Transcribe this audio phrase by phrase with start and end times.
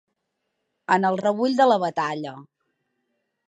[0.95, 2.35] En el rebull de la batalla.